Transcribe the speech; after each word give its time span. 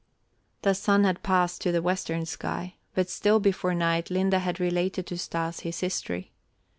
The 0.63 0.73
sun 0.73 1.03
had 1.03 1.21
passed 1.21 1.61
to 1.61 1.71
the 1.71 1.83
western 1.83 2.25
sky, 2.25 2.73
but 2.95 3.07
still 3.07 3.39
before 3.39 3.75
night 3.75 4.09
Linde 4.09 4.33
had 4.39 4.59
related 4.59 5.05
to 5.05 5.17
Stas 5.19 5.59
his 5.59 5.81
history. 5.81 6.31